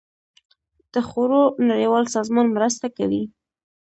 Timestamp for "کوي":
2.97-3.23